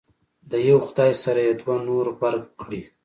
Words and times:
د 0.49 0.51
یو 0.69 0.79
خدای 0.87 1.11
سره 1.23 1.39
یې 1.47 1.53
دوه 1.61 1.75
نور 1.87 2.05
غبرګ 2.17 2.43
کړي. 2.61 2.81